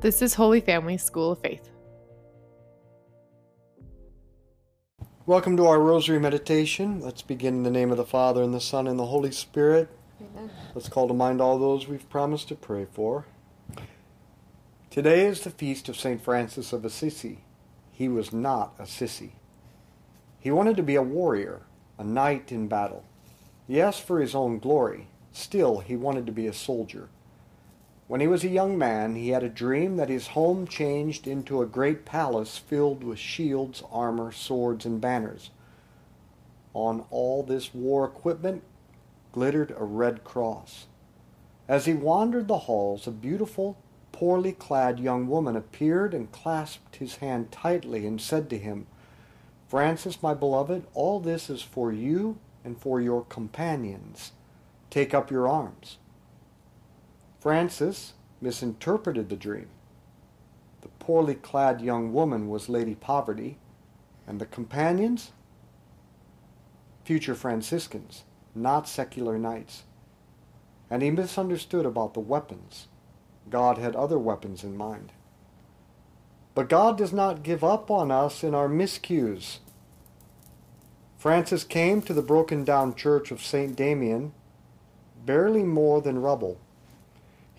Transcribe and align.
This 0.00 0.22
is 0.22 0.34
Holy 0.34 0.60
Family 0.60 0.96
School 0.96 1.32
of 1.32 1.40
Faith. 1.40 1.70
Welcome 5.26 5.56
to 5.56 5.66
our 5.66 5.80
Rosary 5.80 6.20
Meditation. 6.20 7.00
Let's 7.00 7.22
begin 7.22 7.54
in 7.54 7.62
the 7.64 7.70
name 7.70 7.90
of 7.90 7.96
the 7.96 8.04
Father, 8.04 8.44
and 8.44 8.54
the 8.54 8.60
Son, 8.60 8.86
and 8.86 8.96
the 8.96 9.06
Holy 9.06 9.32
Spirit. 9.32 9.88
Amen. 10.20 10.52
Let's 10.72 10.88
call 10.88 11.08
to 11.08 11.14
mind 11.14 11.40
all 11.40 11.58
those 11.58 11.88
we've 11.88 12.08
promised 12.08 12.46
to 12.46 12.54
pray 12.54 12.86
for. 12.92 13.26
Today 14.88 15.26
is 15.26 15.40
the 15.40 15.50
feast 15.50 15.88
of 15.88 15.96
St. 15.96 16.22
Francis 16.22 16.72
of 16.72 16.84
Assisi. 16.84 17.40
He 17.90 18.08
was 18.08 18.32
not 18.32 18.74
a 18.78 18.84
sissy. 18.84 19.32
He 20.38 20.52
wanted 20.52 20.76
to 20.76 20.84
be 20.84 20.94
a 20.94 21.02
warrior, 21.02 21.62
a 21.98 22.04
knight 22.04 22.52
in 22.52 22.68
battle. 22.68 23.04
Yes, 23.66 23.98
for 23.98 24.20
his 24.20 24.36
own 24.36 24.60
glory. 24.60 25.08
Still, 25.32 25.80
he 25.80 25.96
wanted 25.96 26.24
to 26.26 26.32
be 26.32 26.46
a 26.46 26.52
soldier. 26.52 27.08
When 28.08 28.22
he 28.22 28.26
was 28.26 28.42
a 28.42 28.48
young 28.48 28.78
man, 28.78 29.16
he 29.16 29.28
had 29.28 29.42
a 29.42 29.50
dream 29.50 29.98
that 29.98 30.08
his 30.08 30.28
home 30.28 30.66
changed 30.66 31.26
into 31.26 31.60
a 31.60 31.66
great 31.66 32.06
palace 32.06 32.56
filled 32.56 33.04
with 33.04 33.18
shields, 33.18 33.82
armor, 33.92 34.32
swords, 34.32 34.86
and 34.86 34.98
banners. 34.98 35.50
On 36.72 37.04
all 37.10 37.42
this 37.42 37.74
war 37.74 38.06
equipment 38.06 38.62
glittered 39.32 39.74
a 39.76 39.84
red 39.84 40.24
cross. 40.24 40.86
As 41.68 41.84
he 41.84 41.92
wandered 41.92 42.48
the 42.48 42.60
halls, 42.60 43.06
a 43.06 43.10
beautiful, 43.10 43.76
poorly 44.10 44.52
clad 44.52 44.98
young 44.98 45.28
woman 45.28 45.54
appeared 45.54 46.14
and 46.14 46.32
clasped 46.32 46.96
his 46.96 47.16
hand 47.16 47.52
tightly 47.52 48.06
and 48.06 48.18
said 48.18 48.48
to 48.48 48.58
him, 48.58 48.86
Francis, 49.68 50.22
my 50.22 50.32
beloved, 50.32 50.86
all 50.94 51.20
this 51.20 51.50
is 51.50 51.60
for 51.60 51.92
you 51.92 52.38
and 52.64 52.80
for 52.80 53.02
your 53.02 53.22
companions. 53.26 54.32
Take 54.88 55.12
up 55.12 55.30
your 55.30 55.46
arms. 55.46 55.98
Francis 57.40 58.14
misinterpreted 58.40 59.28
the 59.28 59.36
dream. 59.36 59.68
The 60.80 60.88
poorly 60.98 61.34
clad 61.34 61.80
young 61.80 62.12
woman 62.12 62.48
was 62.48 62.68
Lady 62.68 62.94
Poverty, 62.94 63.58
and 64.26 64.40
the 64.40 64.46
companions? 64.46 65.32
Future 67.04 67.34
Franciscans, 67.34 68.24
not 68.54 68.88
secular 68.88 69.38
knights. 69.38 69.84
And 70.90 71.02
he 71.02 71.10
misunderstood 71.10 71.86
about 71.86 72.14
the 72.14 72.20
weapons. 72.20 72.88
God 73.48 73.78
had 73.78 73.96
other 73.96 74.18
weapons 74.18 74.62
in 74.64 74.76
mind. 74.76 75.12
But 76.54 76.68
God 76.68 76.98
does 76.98 77.12
not 77.12 77.42
give 77.42 77.62
up 77.62 77.90
on 77.90 78.10
us 78.10 78.42
in 78.42 78.54
our 78.54 78.68
miscues. 78.68 79.58
Francis 81.16 81.64
came 81.64 82.02
to 82.02 82.12
the 82.12 82.22
broken 82.22 82.64
down 82.64 82.94
church 82.94 83.30
of 83.30 83.42
St. 83.42 83.74
Damien, 83.74 84.32
barely 85.24 85.62
more 85.62 86.00
than 86.00 86.20
rubble. 86.20 86.58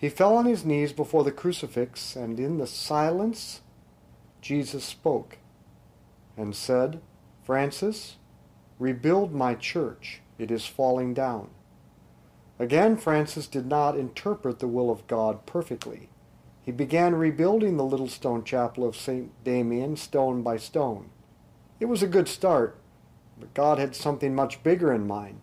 He 0.00 0.08
fell 0.08 0.34
on 0.34 0.46
his 0.46 0.64
knees 0.64 0.94
before 0.94 1.24
the 1.24 1.30
crucifix, 1.30 2.16
and 2.16 2.40
in 2.40 2.56
the 2.56 2.66
silence, 2.66 3.60
Jesus 4.40 4.82
spoke 4.82 5.36
and 6.38 6.56
said, 6.56 7.02
Francis, 7.44 8.16
rebuild 8.78 9.34
my 9.34 9.54
church. 9.54 10.22
It 10.38 10.50
is 10.50 10.64
falling 10.64 11.12
down. 11.12 11.50
Again, 12.58 12.96
Francis 12.96 13.46
did 13.46 13.66
not 13.66 13.94
interpret 13.94 14.58
the 14.58 14.68
will 14.68 14.90
of 14.90 15.06
God 15.06 15.44
perfectly. 15.44 16.08
He 16.62 16.72
began 16.72 17.14
rebuilding 17.14 17.76
the 17.76 17.84
little 17.84 18.08
stone 18.08 18.42
chapel 18.42 18.88
of 18.88 18.96
St. 18.96 19.30
Damien 19.44 19.96
stone 19.96 20.40
by 20.40 20.56
stone. 20.56 21.10
It 21.78 21.86
was 21.86 22.02
a 22.02 22.06
good 22.06 22.26
start, 22.26 22.78
but 23.38 23.52
God 23.52 23.78
had 23.78 23.94
something 23.94 24.34
much 24.34 24.62
bigger 24.62 24.94
in 24.94 25.06
mind. 25.06 25.40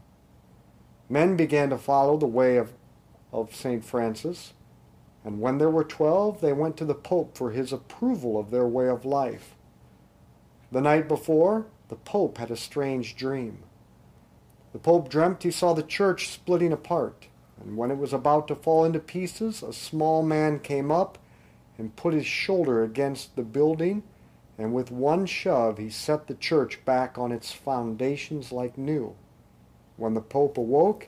Men 1.09 1.35
began 1.35 1.69
to 1.69 1.77
follow 1.77 2.17
the 2.17 2.25
way 2.25 2.57
of 2.57 2.73
of 3.31 3.55
St. 3.55 3.83
Francis, 3.83 4.53
and 5.23 5.41
when 5.41 5.57
there 5.57 5.69
were 5.69 5.83
twelve, 5.83 6.41
they 6.41 6.53
went 6.53 6.77
to 6.77 6.85
the 6.85 6.95
Pope 6.95 7.37
for 7.37 7.51
his 7.51 7.73
approval 7.73 8.39
of 8.39 8.51
their 8.51 8.67
way 8.67 8.87
of 8.87 9.05
life. 9.05 9.55
The 10.71 10.81
night 10.81 11.07
before, 11.07 11.67
the 11.89 11.95
Pope 11.95 12.37
had 12.37 12.51
a 12.51 12.57
strange 12.57 13.15
dream. 13.15 13.63
The 14.73 14.79
Pope 14.79 15.09
dreamt 15.09 15.43
he 15.43 15.51
saw 15.51 15.73
the 15.73 15.83
church 15.83 16.29
splitting 16.29 16.71
apart, 16.71 17.27
and 17.59 17.77
when 17.77 17.91
it 17.91 17.97
was 17.97 18.13
about 18.13 18.47
to 18.49 18.55
fall 18.55 18.85
into 18.85 18.99
pieces, 18.99 19.63
a 19.63 19.73
small 19.73 20.23
man 20.23 20.59
came 20.59 20.91
up 20.91 21.17
and 21.77 21.95
put 21.95 22.13
his 22.13 22.25
shoulder 22.25 22.83
against 22.83 23.35
the 23.35 23.43
building, 23.43 24.03
and 24.57 24.73
with 24.73 24.91
one 24.91 25.25
shove 25.25 25.77
he 25.77 25.89
set 25.89 26.27
the 26.27 26.35
church 26.35 26.83
back 26.85 27.17
on 27.17 27.31
its 27.31 27.51
foundations 27.51 28.51
like 28.51 28.77
new. 28.77 29.15
When 29.95 30.13
the 30.13 30.21
Pope 30.21 30.57
awoke, 30.57 31.07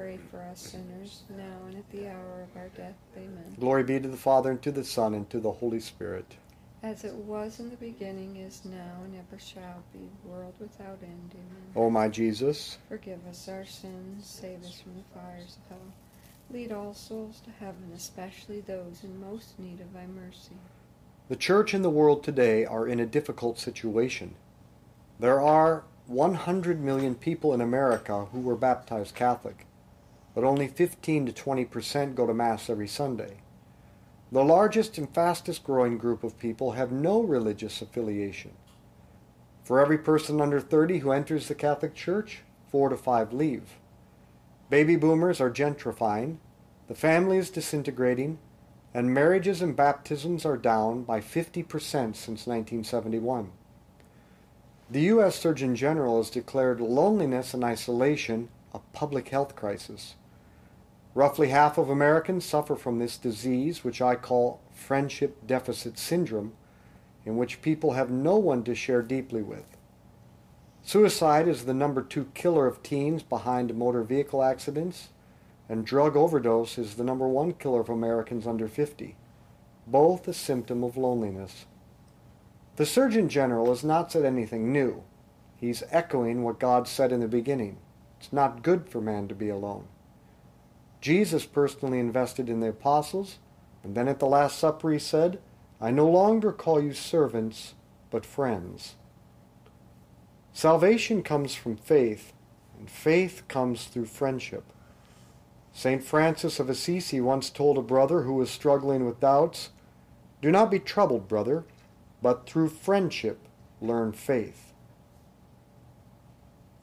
pray 0.00 0.18
for 0.30 0.40
us 0.40 0.60
sinners, 0.60 1.24
now 1.36 1.66
and 1.66 1.76
at 1.76 1.90
the 1.90 2.08
hour 2.08 2.42
of 2.42 2.56
our 2.56 2.68
death. 2.68 2.94
Amen. 3.16 3.54
Glory 3.58 3.82
be 3.82 4.00
to 4.00 4.08
the 4.08 4.16
Father, 4.16 4.50
and 4.50 4.62
to 4.62 4.72
the 4.72 4.82
Son, 4.82 5.12
and 5.12 5.28
to 5.28 5.38
the 5.38 5.52
Holy 5.52 5.78
Spirit. 5.80 6.36
As 6.82 7.04
it 7.04 7.14
was 7.14 7.60
in 7.60 7.68
the 7.68 7.76
beginning, 7.76 8.36
is 8.36 8.64
now, 8.64 9.02
and 9.04 9.14
ever 9.14 9.38
shall 9.38 9.82
be, 9.92 9.98
world 10.24 10.54
without 10.58 10.98
end. 11.02 11.34
Amen. 11.34 11.72
O 11.76 11.90
my 11.90 12.08
Jesus, 12.08 12.78
Forgive 12.88 13.18
us 13.28 13.46
our 13.48 13.66
sins, 13.66 14.24
save 14.26 14.64
us 14.64 14.80
from 14.80 14.94
the 14.94 15.20
fires 15.20 15.58
of 15.64 15.76
hell. 15.76 15.92
Lead 16.50 16.72
all 16.72 16.94
souls 16.94 17.40
to 17.44 17.50
heaven, 17.50 17.92
especially 17.94 18.62
those 18.62 19.04
in 19.04 19.20
most 19.20 19.58
need 19.58 19.80
of 19.80 19.92
thy 19.92 20.06
mercy. 20.06 20.56
the 21.28 21.36
church 21.36 21.74
and 21.74 21.84
the 21.84 21.90
world 21.90 22.24
today 22.24 22.64
are 22.64 22.88
in 22.88 22.98
a 23.00 23.06
difficult 23.06 23.58
situation. 23.58 24.34
There 25.20 25.40
are 25.42 25.84
100 26.06 26.80
million 26.80 27.14
people 27.14 27.52
in 27.52 27.60
America 27.60 28.24
who 28.32 28.40
were 28.40 28.56
baptized 28.56 29.14
Catholic, 29.14 29.66
but 30.34 30.44
only 30.44 30.68
15 30.68 31.26
to 31.26 31.32
20 31.32 31.64
percent 31.64 32.14
go 32.14 32.26
to 32.26 32.34
Mass 32.34 32.70
every 32.70 32.88
Sunday. 32.88 33.38
The 34.32 34.44
largest 34.44 34.96
and 34.96 35.12
fastest 35.12 35.64
growing 35.64 35.98
group 35.98 36.22
of 36.22 36.38
people 36.38 36.72
have 36.72 36.92
no 36.92 37.20
religious 37.20 37.82
affiliation. 37.82 38.52
For 39.64 39.80
every 39.80 39.98
person 39.98 40.40
under 40.40 40.60
30 40.60 40.98
who 40.98 41.10
enters 41.10 41.48
the 41.48 41.54
Catholic 41.54 41.94
Church, 41.94 42.42
four 42.68 42.88
to 42.88 42.96
five 42.96 43.32
leave. 43.32 43.74
Baby 44.68 44.94
boomers 44.94 45.40
are 45.40 45.50
gentrifying, 45.50 46.36
the 46.86 46.94
family 46.94 47.38
is 47.38 47.50
disintegrating, 47.50 48.38
and 48.94 49.14
marriages 49.14 49.62
and 49.62 49.76
baptisms 49.76 50.44
are 50.44 50.56
down 50.56 51.02
by 51.02 51.20
50% 51.20 51.64
since 51.72 52.46
1971. 52.46 53.50
The 54.90 55.02
U.S. 55.02 55.36
Surgeon 55.36 55.76
General 55.76 56.16
has 56.16 56.30
declared 56.30 56.80
loneliness 56.80 57.54
and 57.54 57.62
isolation 57.62 58.48
a 58.72 58.80
public 58.92 59.28
health 59.28 59.54
crisis. 59.54 60.14
Roughly 61.14 61.48
half 61.48 61.76
of 61.76 61.90
Americans 61.90 62.44
suffer 62.44 62.76
from 62.76 62.98
this 62.98 63.16
disease, 63.16 63.82
which 63.82 64.00
I 64.00 64.14
call 64.14 64.60
friendship 64.72 65.46
deficit 65.46 65.98
syndrome, 65.98 66.52
in 67.24 67.36
which 67.36 67.62
people 67.62 67.92
have 67.92 68.10
no 68.10 68.36
one 68.36 68.62
to 68.64 68.74
share 68.74 69.02
deeply 69.02 69.42
with. 69.42 69.76
Suicide 70.82 71.48
is 71.48 71.64
the 71.64 71.74
number 71.74 72.02
two 72.02 72.30
killer 72.34 72.66
of 72.66 72.82
teens 72.82 73.22
behind 73.22 73.74
motor 73.74 74.02
vehicle 74.02 74.42
accidents, 74.42 75.08
and 75.68 75.84
drug 75.84 76.16
overdose 76.16 76.78
is 76.78 76.94
the 76.94 77.04
number 77.04 77.28
one 77.28 77.52
killer 77.52 77.80
of 77.80 77.88
Americans 77.88 78.46
under 78.46 78.68
50, 78.68 79.16
both 79.86 80.26
a 80.28 80.32
symptom 80.32 80.82
of 80.82 80.96
loneliness. 80.96 81.66
The 82.76 82.86
Surgeon 82.86 83.28
General 83.28 83.66
has 83.68 83.84
not 83.84 84.10
said 84.10 84.24
anything 84.24 84.72
new. 84.72 85.02
He's 85.56 85.82
echoing 85.90 86.42
what 86.42 86.60
God 86.60 86.88
said 86.88 87.12
in 87.12 87.20
the 87.20 87.28
beginning. 87.28 87.78
It's 88.18 88.32
not 88.32 88.62
good 88.62 88.88
for 88.88 89.00
man 89.00 89.28
to 89.28 89.34
be 89.34 89.48
alone. 89.48 89.88
Jesus 91.00 91.46
personally 91.46 91.98
invested 91.98 92.48
in 92.48 92.60
the 92.60 92.68
apostles, 92.68 93.38
and 93.82 93.94
then 93.94 94.08
at 94.08 94.18
the 94.18 94.26
Last 94.26 94.58
Supper 94.58 94.92
he 94.92 94.98
said, 94.98 95.40
I 95.80 95.90
no 95.90 96.06
longer 96.06 96.52
call 96.52 96.82
you 96.82 96.92
servants, 96.92 97.74
but 98.10 98.26
friends. 98.26 98.96
Salvation 100.52 101.22
comes 101.22 101.54
from 101.54 101.76
faith, 101.76 102.34
and 102.78 102.90
faith 102.90 103.44
comes 103.48 103.84
through 103.84 104.06
friendship. 104.06 104.64
St. 105.72 106.02
Francis 106.02 106.60
of 106.60 106.68
Assisi 106.68 107.20
once 107.20 107.48
told 107.48 107.78
a 107.78 107.82
brother 107.82 108.22
who 108.22 108.34
was 108.34 108.50
struggling 108.50 109.06
with 109.06 109.20
doubts, 109.20 109.70
Do 110.42 110.50
not 110.50 110.70
be 110.70 110.78
troubled, 110.78 111.28
brother, 111.28 111.64
but 112.20 112.46
through 112.46 112.68
friendship 112.68 113.46
learn 113.80 114.12
faith. 114.12 114.72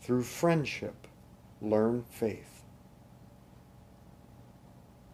Through 0.02 0.24
friendship 0.24 1.08
learn 1.62 2.04
faith. 2.10 2.57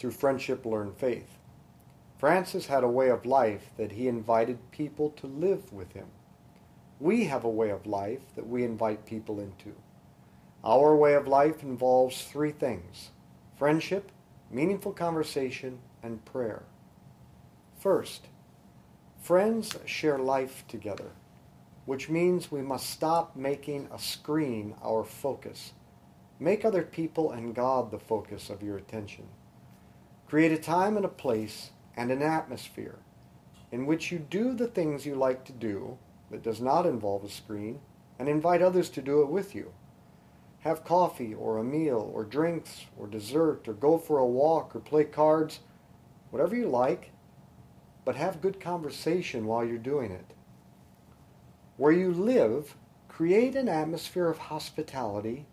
through 0.00 0.10
friendship 0.10 0.64
learn 0.64 0.92
faith. 0.92 1.36
Francis 2.18 2.66
had 2.66 2.82
a 2.82 2.88
way 2.88 3.10
of 3.10 3.26
life 3.26 3.70
that 3.76 3.92
he 3.92 4.08
invited 4.08 4.70
people 4.70 5.10
to 5.10 5.26
live 5.26 5.72
with 5.72 5.92
him. 5.92 6.06
We 6.98 7.24
have 7.26 7.44
a 7.44 7.50
way 7.50 7.68
of 7.70 7.86
life 7.86 8.20
that 8.34 8.48
we 8.48 8.64
invite 8.64 9.04
people 9.04 9.38
into. 9.38 9.74
Our 10.64 10.96
way 10.96 11.14
of 11.14 11.28
life 11.28 11.62
involves 11.62 12.24
three 12.24 12.52
things 12.52 13.10
friendship, 13.58 14.10
meaningful 14.50 14.92
conversation, 14.92 15.78
and 16.02 16.24
prayer. 16.24 16.62
First, 17.78 18.26
friends 19.20 19.76
share 19.84 20.18
life 20.18 20.64
together, 20.66 21.12
which 21.84 22.08
means 22.08 22.50
we 22.50 22.62
must 22.62 22.88
stop 22.88 23.36
making 23.36 23.88
a 23.92 23.98
screen 23.98 24.74
our 24.82 25.04
focus. 25.04 25.72
Make 26.38 26.64
other 26.64 26.82
people 26.82 27.32
and 27.32 27.54
God 27.54 27.90
the 27.90 27.98
focus 27.98 28.48
of 28.48 28.62
your 28.62 28.78
attention. 28.78 29.28
Create 30.30 30.52
a 30.52 30.58
time 30.58 30.96
and 30.96 31.04
a 31.04 31.08
place 31.08 31.72
and 31.96 32.12
an 32.12 32.22
atmosphere 32.22 33.00
in 33.72 33.84
which 33.84 34.12
you 34.12 34.18
do 34.20 34.54
the 34.54 34.68
things 34.68 35.04
you 35.04 35.16
like 35.16 35.44
to 35.44 35.52
do 35.52 35.98
that 36.30 36.40
does 36.40 36.60
not 36.60 36.86
involve 36.86 37.24
a 37.24 37.28
screen 37.28 37.80
and 38.16 38.28
invite 38.28 38.62
others 38.62 38.88
to 38.90 39.02
do 39.02 39.22
it 39.22 39.28
with 39.28 39.56
you. 39.56 39.72
Have 40.60 40.84
coffee 40.84 41.34
or 41.34 41.58
a 41.58 41.64
meal 41.64 42.12
or 42.14 42.22
drinks 42.22 42.84
or 42.96 43.08
dessert 43.08 43.66
or 43.66 43.72
go 43.72 43.98
for 43.98 44.18
a 44.18 44.24
walk 44.24 44.76
or 44.76 44.78
play 44.78 45.02
cards, 45.02 45.58
whatever 46.30 46.54
you 46.54 46.68
like, 46.68 47.10
but 48.04 48.14
have 48.14 48.40
good 48.40 48.60
conversation 48.60 49.46
while 49.46 49.64
you're 49.64 49.78
doing 49.78 50.12
it. 50.12 50.32
Where 51.76 51.90
you 51.90 52.14
live, 52.14 52.76
create 53.08 53.56
an 53.56 53.68
atmosphere 53.68 54.28
of 54.28 54.38
hospitality 54.38 55.46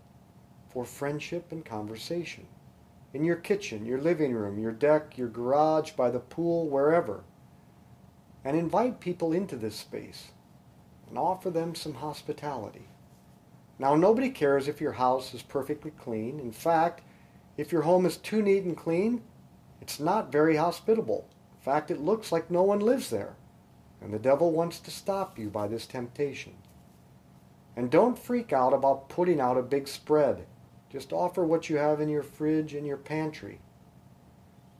for 0.69 0.85
friendship 0.85 1.51
and 1.51 1.65
conversation 1.65 2.45
in 3.13 3.23
your 3.23 3.35
kitchen, 3.35 3.85
your 3.85 4.01
living 4.01 4.33
room, 4.33 4.59
your 4.59 4.71
deck, 4.71 5.17
your 5.17 5.29
garage, 5.29 5.91
by 5.91 6.09
the 6.09 6.19
pool, 6.19 6.67
wherever. 6.67 7.23
And 8.43 8.57
invite 8.57 8.99
people 8.99 9.31
into 9.31 9.55
this 9.55 9.75
space 9.75 10.31
and 11.09 11.17
offer 11.17 11.49
them 11.49 11.75
some 11.75 11.95
hospitality. 11.95 12.87
Now, 13.79 13.95
nobody 13.95 14.29
cares 14.29 14.67
if 14.67 14.81
your 14.81 14.93
house 14.93 15.33
is 15.33 15.41
perfectly 15.41 15.91
clean. 15.91 16.39
In 16.39 16.51
fact, 16.51 17.01
if 17.57 17.71
your 17.71 17.83
home 17.83 18.05
is 18.05 18.17
too 18.17 18.41
neat 18.41 18.63
and 18.63 18.75
clean, 18.75 19.21
it's 19.81 19.99
not 19.99 20.31
very 20.31 20.55
hospitable. 20.55 21.29
In 21.59 21.63
fact, 21.63 21.91
it 21.91 21.99
looks 21.99 22.31
like 22.31 22.49
no 22.49 22.63
one 22.63 22.79
lives 22.79 23.09
there. 23.09 23.35
And 24.01 24.13
the 24.13 24.19
devil 24.19 24.51
wants 24.51 24.79
to 24.81 24.91
stop 24.91 25.37
you 25.39 25.49
by 25.49 25.67
this 25.67 25.85
temptation. 25.85 26.53
And 27.75 27.91
don't 27.91 28.17
freak 28.17 28.51
out 28.51 28.73
about 28.73 29.09
putting 29.09 29.39
out 29.39 29.57
a 29.57 29.63
big 29.63 29.87
spread. 29.87 30.45
Just 30.89 31.11
offer 31.11 31.43
what 31.43 31.69
you 31.69 31.77
have 31.77 31.99
in 31.99 32.07
your 32.07 32.23
fridge 32.23 32.73
and 32.73 32.87
your 32.87 32.97
pantry. 32.97 33.59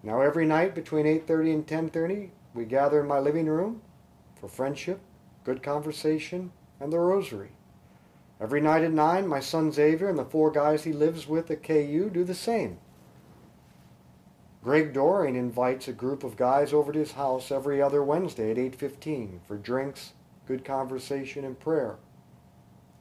Now 0.04 0.22
every 0.22 0.46
night 0.46 0.74
between 0.74 1.06
8:30 1.06 1.54
and 1.54 1.68
10:30, 1.68 2.32
we 2.54 2.64
gather 2.64 3.02
in 3.02 3.08
my 3.08 3.20
living 3.20 3.48
room 3.48 3.82
for 4.36 4.48
friendship, 4.48 5.02
good 5.44 5.62
conversation, 5.62 6.52
and 6.80 6.94
the 6.94 7.00
rosary. 7.00 7.52
Every 8.40 8.62
night 8.62 8.84
at 8.84 8.92
9, 8.92 9.28
my 9.28 9.40
son 9.42 9.72
Xavier 9.72 10.08
and 10.08 10.18
the 10.18 10.24
four 10.24 10.50
guys 10.52 10.84
he 10.84 10.94
lives 10.94 11.28
with 11.28 11.52
at 11.52 11.64
KU 11.64 12.10
do 12.10 12.24
the 12.24 12.36
same. 12.36 12.78
Greg 14.64 14.94
Doring 14.94 15.36
invites 15.36 15.88
a 15.88 15.94
group 15.94 16.24
of 16.24 16.38
guys 16.38 16.72
over 16.72 16.92
to 16.92 17.00
his 17.00 17.14
house 17.14 17.52
every 17.52 17.82
other 17.82 18.04
Wednesday 18.04 18.52
at 18.52 18.58
8:15 18.58 19.42
for 19.46 19.58
drinks, 19.58 20.14
good 20.46 20.64
conversation, 20.64 21.44
and 21.44 21.60
prayer. 21.60 21.98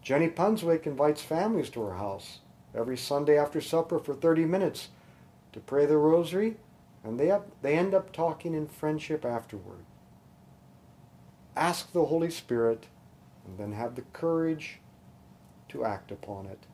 Jenny 0.02 0.28
Punswick 0.28 0.86
invites 0.86 1.22
families 1.22 1.70
to 1.70 1.82
her 1.82 1.94
house 1.94 2.40
every 2.76 2.96
Sunday 2.96 3.38
after 3.38 3.60
supper 3.60 3.98
for 3.98 4.14
30 4.14 4.44
minutes 4.44 4.88
to 5.52 5.60
pray 5.60 5.86
the 5.86 5.96
rosary, 5.96 6.56
and 7.02 7.18
they, 7.18 7.30
up, 7.30 7.48
they 7.62 7.76
end 7.76 7.94
up 7.94 8.12
talking 8.12 8.54
in 8.54 8.66
friendship 8.66 9.24
afterward. 9.24 9.84
Ask 11.56 11.92
the 11.92 12.06
Holy 12.06 12.30
Spirit, 12.30 12.86
and 13.46 13.58
then 13.58 13.72
have 13.72 13.94
the 13.94 14.02
courage 14.12 14.80
to 15.68 15.84
act 15.84 16.10
upon 16.10 16.46
it. 16.46 16.66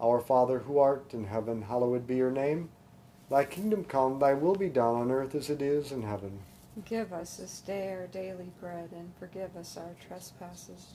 Our 0.00 0.20
Father 0.20 0.60
who 0.60 0.78
art 0.78 1.12
in 1.12 1.24
heaven, 1.24 1.62
hallowed 1.62 2.06
be 2.06 2.16
your 2.16 2.30
name. 2.30 2.70
Thy 3.30 3.44
kingdom 3.44 3.84
come, 3.84 4.18
thy 4.18 4.34
will 4.34 4.56
be 4.56 4.68
done 4.68 4.96
on 4.96 5.10
earth 5.10 5.34
as 5.34 5.50
it 5.50 5.62
is 5.62 5.92
in 5.92 6.02
heaven. 6.02 6.40
Give 6.84 7.12
us 7.12 7.36
this 7.36 7.60
day 7.60 7.92
our 7.92 8.06
daily 8.06 8.50
bread, 8.60 8.90
and 8.92 9.12
forgive 9.18 9.56
us 9.56 9.76
our 9.76 9.94
trespasses, 10.08 10.94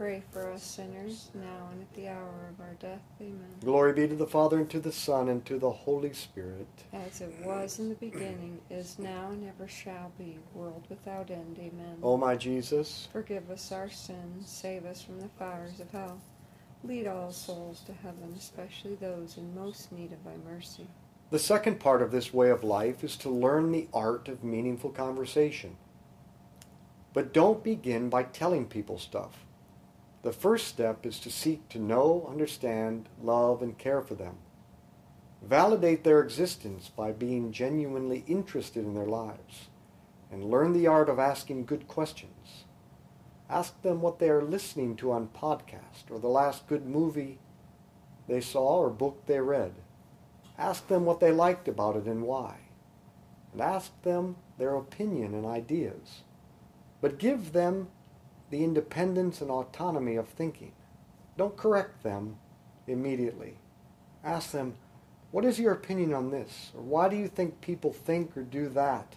pray 0.00 0.22
for 0.32 0.50
us 0.50 0.62
sinners, 0.62 1.28
now 1.34 1.68
and 1.70 1.82
at 1.82 1.92
the 1.92 2.08
hour 2.08 2.48
of 2.48 2.58
our 2.58 2.72
death. 2.80 3.02
Amen. 3.20 3.50
Glory 3.62 3.92
be 3.92 4.08
to 4.08 4.16
the 4.16 4.26
Father, 4.26 4.56
and 4.56 4.70
to 4.70 4.80
the 4.80 4.90
Son, 4.90 5.28
and 5.28 5.44
to 5.44 5.58
the 5.58 5.70
Holy 5.70 6.14
Spirit. 6.14 6.66
As 6.94 7.20
it 7.20 7.34
was 7.44 7.78
in 7.78 7.90
the 7.90 7.94
beginning, 7.96 8.62
is 8.70 8.98
now, 8.98 9.28
and 9.28 9.46
ever 9.46 9.68
shall 9.68 10.10
be, 10.16 10.38
world 10.54 10.86
without 10.88 11.30
end. 11.30 11.58
Amen. 11.58 11.98
O 12.02 12.16
my 12.16 12.34
Jesus, 12.34 13.08
Forgive 13.12 13.50
us 13.50 13.72
our 13.72 13.90
sins, 13.90 14.48
save 14.48 14.86
us 14.86 15.02
from 15.02 15.20
the 15.20 15.28
fires 15.38 15.78
of 15.80 15.90
hell. 15.90 16.18
Lead 16.82 17.06
all 17.06 17.30
souls 17.30 17.80
to 17.80 17.92
heaven, 17.92 18.34
especially 18.38 18.94
those 18.94 19.36
in 19.36 19.54
most 19.54 19.92
need 19.92 20.12
of 20.12 20.24
thy 20.24 20.50
mercy. 20.50 20.86
the 21.28 21.38
second 21.38 21.78
part 21.78 22.00
of 22.00 22.10
this 22.10 22.32
way 22.32 22.48
of 22.48 22.64
life 22.64 23.04
is 23.04 23.16
to 23.16 23.28
learn 23.28 23.70
the 23.70 23.86
art 23.92 24.28
of 24.28 24.42
meaningful 24.42 24.88
conversation. 24.88 25.76
But 27.12 27.34
don't 27.34 27.62
begin 27.62 28.08
by 28.08 28.22
telling 28.22 28.64
people 28.64 28.98
stuff. 28.98 29.44
The 30.22 30.32
first 30.32 30.66
step 30.68 31.06
is 31.06 31.18
to 31.20 31.30
seek 31.30 31.68
to 31.70 31.78
know, 31.78 32.26
understand, 32.28 33.08
love, 33.22 33.62
and 33.62 33.78
care 33.78 34.02
for 34.02 34.14
them. 34.14 34.36
Validate 35.42 36.04
their 36.04 36.20
existence 36.20 36.90
by 36.94 37.12
being 37.12 37.52
genuinely 37.52 38.24
interested 38.26 38.84
in 38.84 38.94
their 38.94 39.06
lives, 39.06 39.68
and 40.30 40.44
learn 40.44 40.74
the 40.74 40.86
art 40.86 41.08
of 41.08 41.18
asking 41.18 41.64
good 41.64 41.88
questions. 41.88 42.64
Ask 43.48 43.80
them 43.82 44.02
what 44.02 44.18
they 44.18 44.28
are 44.28 44.42
listening 44.42 44.94
to 44.96 45.10
on 45.10 45.28
podcast 45.28 46.10
or 46.10 46.18
the 46.18 46.28
last 46.28 46.68
good 46.68 46.86
movie 46.86 47.38
they 48.28 48.40
saw 48.40 48.78
or 48.78 48.90
book 48.90 49.26
they 49.26 49.40
read. 49.40 49.72
Ask 50.56 50.86
them 50.86 51.04
what 51.04 51.18
they 51.18 51.32
liked 51.32 51.66
about 51.66 51.96
it 51.96 52.04
and 52.04 52.22
why. 52.22 52.58
And 53.52 53.60
ask 53.60 53.90
them 54.02 54.36
their 54.58 54.76
opinion 54.76 55.34
and 55.34 55.46
ideas. 55.46 56.20
But 57.00 57.18
give 57.18 57.52
them 57.52 57.88
the 58.50 58.64
independence 58.64 59.40
and 59.40 59.50
autonomy 59.50 60.16
of 60.16 60.28
thinking. 60.28 60.72
Don't 61.38 61.56
correct 61.56 62.02
them 62.02 62.36
immediately. 62.86 63.58
Ask 64.24 64.50
them, 64.50 64.74
what 65.30 65.44
is 65.44 65.60
your 65.60 65.72
opinion 65.72 66.12
on 66.12 66.30
this? 66.30 66.72
Or 66.76 66.82
why 66.82 67.08
do 67.08 67.16
you 67.16 67.28
think 67.28 67.60
people 67.60 67.92
think 67.92 68.36
or 68.36 68.42
do 68.42 68.68
that? 68.70 69.14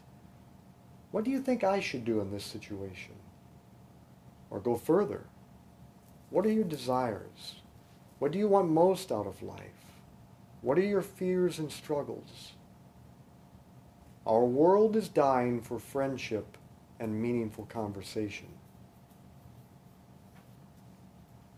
What 1.11 1.23
do 1.23 1.31
you 1.31 1.41
think 1.41 1.63
I 1.63 1.79
should 1.79 2.05
do 2.05 2.19
in 2.21 2.31
this 2.31 2.45
situation? 2.45 3.15
Or 4.49 4.59
go 4.59 4.75
further. 4.75 5.25
What 6.29 6.45
are 6.45 6.51
your 6.51 6.63
desires? 6.63 7.55
What 8.19 8.31
do 8.31 8.39
you 8.39 8.47
want 8.47 8.69
most 8.69 9.11
out 9.11 9.27
of 9.27 9.43
life? 9.43 9.59
What 10.61 10.77
are 10.77 10.81
your 10.81 11.01
fears 11.01 11.59
and 11.59 11.71
struggles? 11.71 12.53
Our 14.25 14.45
world 14.45 14.95
is 14.95 15.09
dying 15.09 15.61
for 15.61 15.79
friendship 15.79 16.57
and 16.99 17.21
meaningful 17.21 17.65
conversation. 17.65 18.47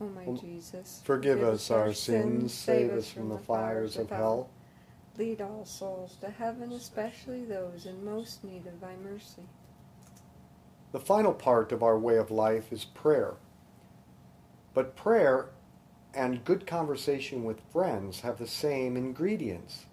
O 0.00 0.08
my 0.08 0.24
Um, 0.24 0.36
Jesus, 0.36 1.00
Forgive 1.04 1.42
us 1.42 1.70
our 1.70 1.92
sins, 1.92 2.54
save 2.54 2.92
us 2.92 3.10
from 3.10 3.28
the 3.28 3.38
fires 3.38 3.96
of 3.96 4.10
hell. 4.10 4.50
Lead 5.16 5.40
all 5.40 5.64
souls 5.64 6.16
to 6.20 6.30
heaven, 6.30 6.70
especially 6.72 7.44
those 7.44 7.86
in 7.86 8.04
most 8.04 8.44
need 8.44 8.66
of 8.66 8.80
thy 8.80 8.94
mercy. 8.96 9.42
The 10.92 11.00
final 11.00 11.34
part 11.34 11.72
of 11.72 11.82
our 11.82 11.98
way 11.98 12.16
of 12.16 12.30
life 12.30 12.72
is 12.72 12.84
prayer. 12.84 13.34
But 14.72 14.94
prayer 14.94 15.50
and 16.14 16.44
good 16.44 16.66
conversation 16.66 17.42
with 17.42 17.60
friends 17.72 18.20
have 18.20 18.38
the 18.38 18.46
same 18.46 18.96
ingredients. 18.96 19.86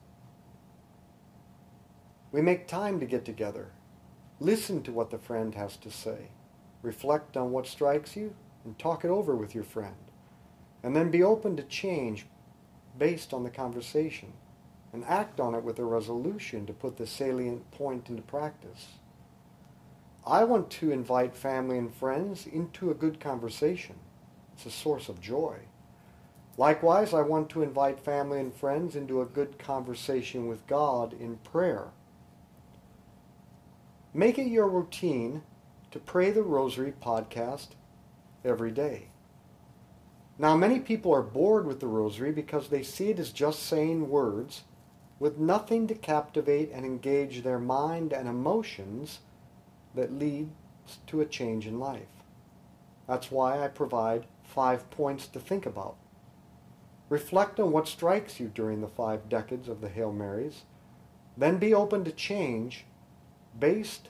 We 2.32 2.42
make 2.42 2.68
time 2.68 3.00
to 3.00 3.06
get 3.06 3.26
together. 3.26 3.72
Listen 4.40 4.84
to 4.84 4.92
what 4.92 5.10
the 5.10 5.18
friend 5.18 5.56
has 5.56 5.78
to 5.78 5.90
say. 5.90 6.30
Reflect 6.84 7.36
on 7.36 7.52
what 7.52 7.66
strikes 7.66 8.16
you 8.16 8.36
and 8.66 8.78
talk 8.78 9.06
it 9.06 9.10
over 9.10 9.36
with 9.36 9.56
your 9.56 9.64
friend. 9.64 9.96
And 10.84 10.96
then 10.96 11.12
be 11.12 11.24
open 11.24 11.56
to 11.56 11.64
change 11.64 12.26
based 12.98 13.34
on 13.34 13.44
the 13.44 13.50
conversation 13.50 14.34
and 14.92 15.04
act 15.06 15.40
on 15.40 15.56
it 15.56 15.64
with 15.64 15.80
a 15.80 15.84
resolution 15.84 16.66
to 16.66 16.74
put 16.74 16.98
the 16.98 17.08
salient 17.08 17.70
point 17.72 18.10
into 18.10 18.22
practice. 18.22 18.88
I 20.26 20.44
want 20.44 20.70
to 20.72 20.92
invite 20.92 21.36
family 21.36 21.78
and 21.78 21.94
friends 21.94 22.48
into 22.48 22.90
a 22.90 22.96
good 22.96 23.20
conversation. 23.20 23.96
It's 24.54 24.66
a 24.66 24.72
source 24.72 25.10
of 25.10 25.22
joy. 25.22 25.58
Likewise, 26.58 27.14
I 27.14 27.22
want 27.22 27.50
to 27.50 27.62
invite 27.62 28.00
family 28.00 28.40
and 28.40 28.54
friends 28.54 28.96
into 28.96 29.22
a 29.22 29.26
good 29.26 29.60
conversation 29.60 30.48
with 30.48 30.66
God 30.68 31.14
in 31.14 31.38
prayer. 31.38 31.88
Make 34.14 34.40
it 34.40 34.48
your 34.48 34.70
routine 34.70 35.44
to 35.92 36.00
pray 36.00 36.32
the 36.32 36.44
Rosary 36.44 36.94
podcast 37.02 37.68
every 38.46 38.72
day. 38.72 39.08
Now, 40.38 40.56
many 40.56 40.80
people 40.80 41.14
are 41.14 41.22
bored 41.22 41.66
with 41.66 41.80
the 41.80 41.88
Rosary 41.88 42.32
because 42.32 42.68
they 42.68 42.84
see 42.84 43.10
it 43.10 43.20
as 43.20 43.32
just 43.32 43.64
saying 43.64 44.10
words 44.10 44.64
with 45.18 45.38
nothing 45.38 45.88
to 45.88 45.96
captivate 45.96 46.72
and 46.72 46.86
engage 46.86 47.42
their 47.42 47.60
mind 47.60 48.12
and 48.12 48.28
emotions 48.28 49.20
that 49.96 50.14
leads 50.14 50.52
to 51.08 51.22
a 51.22 51.26
change 51.26 51.66
in 51.66 51.80
life. 51.80 52.02
That's 53.08 53.32
why 53.32 53.64
I 53.64 53.70
provide 53.70 54.28
five 54.44 54.90
points 54.92 55.28
to 55.28 55.40
think 55.40 55.66
about. 55.66 55.96
Reflect 57.08 57.60
on 57.60 57.72
what 57.72 57.88
strikes 57.88 58.40
you 58.40 58.48
during 58.48 58.82
the 58.82 58.88
five 58.88 59.30
decades 59.30 59.70
of 59.70 59.80
the 59.80 59.90
Hail 59.90 60.12
Marys. 60.12 60.64
Then 61.38 61.58
be 61.58 61.74
open 61.74 62.04
to 62.04 62.12
change 62.12 62.86
based 63.58 64.10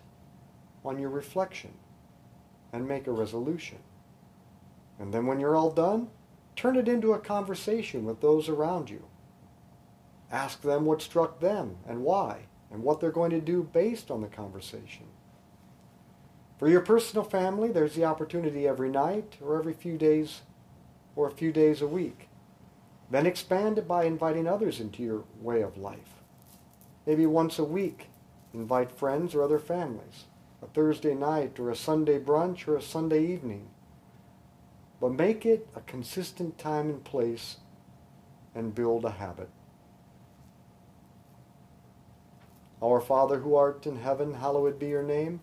on 0.84 0.98
your 1.00 1.10
reflection 1.10 1.74
and 2.71 2.88
make 2.88 3.06
a 3.06 3.12
resolution. 3.12 3.80
And 4.99 5.13
then 5.13 5.25
when 5.25 5.39
you're 5.39 5.55
all 5.55 5.71
done, 5.71 6.10
turn 6.55 6.75
it 6.75 6.88
into 6.88 7.13
a 7.13 7.19
conversation 7.19 8.05
with 8.05 8.21
those 8.21 8.47
around 8.47 8.89
you. 8.89 9.05
Ask 10.31 10.62
them 10.62 10.86
what 10.86 11.01
struck 11.01 11.39
them 11.39 11.77
and 11.88 12.03
why, 12.03 12.47
and 12.71 12.84
what 12.84 12.99
they're 12.99 13.12
going 13.12 13.31
to 13.31 13.41
do 13.41 13.63
based 13.63 14.10
on 14.10 14.21
the 14.21 14.27
conversation. 14.27 15.05
For 16.58 16.69
your 16.69 16.81
personal 16.81 17.25
family, 17.25 17.69
there's 17.69 17.95
the 17.95 18.05
opportunity 18.05 18.67
every 18.67 18.89
night 18.89 19.38
or 19.41 19.58
every 19.58 19.73
few 19.73 19.97
days 19.97 20.41
or 21.15 21.27
a 21.27 21.31
few 21.31 21.51
days 21.51 21.81
a 21.81 21.88
week. 21.88 22.29
Then 23.12 23.25
expand 23.25 23.77
it 23.77 23.88
by 23.88 24.05
inviting 24.05 24.47
others 24.47 24.79
into 24.79 25.03
your 25.03 25.23
way 25.39 25.62
of 25.62 25.77
life. 25.77 26.23
Maybe 27.05 27.25
once 27.25 27.60
a 27.60 27.63
week, 27.63 28.08
invite 28.53 28.91
friends 28.91 29.36
or 29.36 29.43
other 29.43 29.60
families, 29.60 30.25
a 30.62 30.67
Thursday 30.67 31.13
night 31.13 31.60
or 31.60 31.69
a 31.69 31.75
Sunday 31.75 32.19
brunch 32.19 32.67
or 32.67 32.77
a 32.77 32.81
Sunday 32.81 33.25
evening. 33.25 33.67
But 35.06 35.13
make 35.13 35.46
it 35.46 35.68
a 35.76 35.82
consistent 35.82 36.58
time 36.58 36.89
and 36.89 37.04
place 37.04 37.58
and 38.56 38.74
build 38.74 39.06
a 39.06 39.12
habit. 39.12 39.50
Our 42.82 43.00
Father 43.00 43.38
who 43.38 43.54
art 43.54 43.86
in 43.86 43.98
heaven, 43.98 44.34
hallowed 44.34 44.80
be 44.80 44.88
your 44.88 45.04
name. 45.04 45.41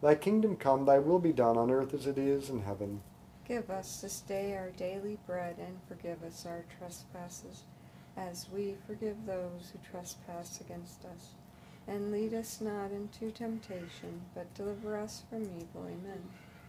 Thy 0.00 0.14
kingdom 0.14 0.56
come, 0.56 0.86
thy 0.86 0.98
will 0.98 1.18
be 1.18 1.34
done 1.34 1.58
on 1.58 1.70
earth 1.70 1.92
as 1.92 2.06
it 2.06 2.16
is 2.16 2.48
in 2.48 2.62
heaven. 2.62 3.02
Give 3.46 3.68
us 3.68 4.00
this 4.00 4.20
day 4.20 4.56
our 4.56 4.70
daily 4.70 5.18
bread, 5.26 5.56
and 5.58 5.76
forgive 5.86 6.22
us 6.24 6.46
our 6.46 6.64
trespasses, 6.78 7.64
as 8.16 8.46
we 8.50 8.76
forgive 8.86 9.26
those 9.26 9.72
who 9.74 9.90
trespass 9.90 10.58
against 10.62 11.04
us. 11.04 11.32
And 11.86 12.12
lead 12.12 12.32
us 12.32 12.62
not 12.62 12.90
into 12.92 13.30
temptation, 13.30 14.22
but 14.34 14.54
deliver 14.54 14.96
us 14.96 15.24
from 15.28 15.42
evil. 15.42 15.84
Amen. 15.84 16.30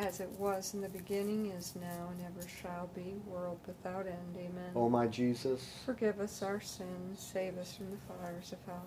As 0.00 0.18
it 0.18 0.30
was 0.38 0.72
in 0.72 0.80
the 0.80 0.88
beginning, 0.88 1.50
is 1.50 1.74
now, 1.78 2.08
and 2.10 2.24
ever 2.24 2.48
shall 2.48 2.88
be, 2.94 3.16
world 3.26 3.58
without 3.66 4.06
end. 4.06 4.34
Amen. 4.34 4.70
O 4.74 4.88
my 4.88 5.06
Jesus, 5.06 5.62
Forgive 5.84 6.20
us 6.20 6.42
our 6.42 6.58
sins, 6.58 7.20
save 7.20 7.58
us 7.58 7.76
from 7.76 7.90
the 7.90 7.98
fires 8.08 8.52
of 8.52 8.58
hell. 8.66 8.86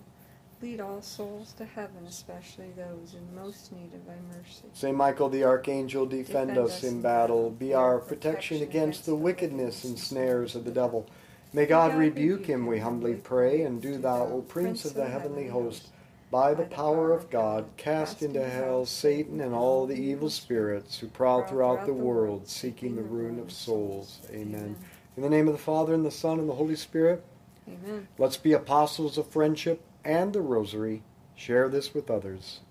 Lead 0.59 0.81
all 0.81 1.03
souls 1.03 1.53
to 1.53 1.65
heaven, 1.65 2.05
especially 2.07 2.71
those 2.75 3.13
in 3.13 3.35
most 3.35 3.71
need 3.71 3.93
of 3.93 4.07
thy 4.07 4.15
mercy. 4.35 4.63
Saint 4.73 4.97
Michael 4.97 5.29
the 5.29 5.43
Archangel, 5.43 6.07
defend, 6.07 6.49
Defend 6.49 6.57
us 6.57 6.77
us 6.77 6.83
in 6.83 7.01
battle. 7.03 7.49
battle. 7.49 7.49
Be 7.51 7.73
our 7.75 7.99
protection 7.99 8.63
against 8.63 9.05
the 9.05 9.15
wickedness 9.15 9.83
and 9.83 9.99
snares 9.99 10.55
of 10.55 10.65
the 10.65 10.71
devil. 10.71 11.05
May 11.53 11.67
God 11.67 11.95
rebuke 11.95 12.47
him, 12.47 12.65
we 12.65 12.79
humbly 12.79 13.13
pray, 13.13 13.61
and 13.61 13.79
do 13.79 13.99
thou, 13.99 14.25
O 14.25 14.41
Prince 14.41 14.83
of 14.85 14.95
the 14.95 15.05
heavenly 15.05 15.47
host, 15.47 15.89
by 16.33 16.51
the 16.51 16.65
power 16.65 17.11
of 17.11 17.29
God, 17.29 17.63
cast 17.77 18.23
into 18.23 18.43
hell 18.43 18.87
Satan 18.87 19.39
and 19.39 19.53
all 19.53 19.85
the 19.85 19.93
evil 19.93 20.31
spirits 20.31 20.97
who 20.97 21.05
prowl 21.05 21.43
throughout 21.43 21.85
the 21.85 21.93
world, 21.93 22.47
seeking 22.47 22.95
the 22.95 23.03
ruin 23.03 23.37
of 23.37 23.51
souls. 23.51 24.19
Amen. 24.31 24.75
In 25.15 25.21
the 25.21 25.29
name 25.29 25.47
of 25.47 25.53
the 25.53 25.59
Father, 25.59 25.93
and 25.93 26.03
the 26.03 26.09
Son, 26.09 26.39
and 26.39 26.49
the 26.49 26.55
Holy 26.55 26.75
Spirit, 26.75 27.23
Amen. 27.67 28.07
let's 28.17 28.37
be 28.37 28.51
apostles 28.51 29.19
of 29.19 29.27
friendship 29.27 29.83
and 30.03 30.33
the 30.33 30.41
rosary. 30.41 31.03
Share 31.35 31.69
this 31.69 31.93
with 31.93 32.09
others. 32.09 32.61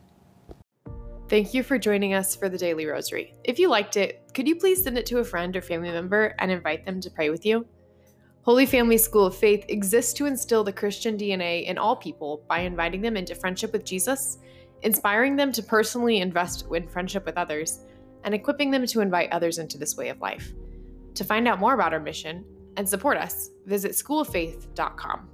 Thank 1.28 1.54
you 1.54 1.62
for 1.62 1.78
joining 1.78 2.14
us 2.14 2.34
for 2.34 2.48
the 2.48 2.58
Daily 2.58 2.86
Rosary. 2.86 3.32
If 3.44 3.60
you 3.60 3.70
liked 3.70 3.96
it, 3.96 4.28
could 4.34 4.48
you 4.48 4.56
please 4.56 4.82
send 4.82 4.98
it 4.98 5.06
to 5.06 5.20
a 5.20 5.24
friend 5.24 5.56
or 5.56 5.62
family 5.62 5.92
member 5.92 6.34
and 6.40 6.50
invite 6.50 6.84
them 6.84 7.00
to 7.00 7.10
pray 7.12 7.30
with 7.30 7.46
you? 7.46 7.64
Holy 8.44 8.66
Family 8.66 8.98
School 8.98 9.24
of 9.24 9.36
Faith 9.36 9.64
exists 9.68 10.12
to 10.14 10.26
instill 10.26 10.64
the 10.64 10.72
Christian 10.72 11.16
DNA 11.16 11.64
in 11.64 11.78
all 11.78 11.94
people 11.94 12.44
by 12.48 12.58
inviting 12.58 13.00
them 13.00 13.16
into 13.16 13.36
friendship 13.36 13.72
with 13.72 13.84
Jesus, 13.84 14.38
inspiring 14.82 15.36
them 15.36 15.52
to 15.52 15.62
personally 15.62 16.18
invest 16.18 16.66
in 16.74 16.88
friendship 16.88 17.24
with 17.24 17.38
others, 17.38 17.82
and 18.24 18.34
equipping 18.34 18.72
them 18.72 18.84
to 18.84 19.00
invite 19.00 19.30
others 19.30 19.58
into 19.58 19.78
this 19.78 19.96
way 19.96 20.08
of 20.08 20.20
life. 20.20 20.52
To 21.14 21.24
find 21.24 21.46
out 21.46 21.60
more 21.60 21.74
about 21.74 21.92
our 21.92 22.00
mission 22.00 22.44
and 22.76 22.88
support 22.88 23.16
us, 23.16 23.50
visit 23.64 23.92
schooloffaith.com. 23.92 25.28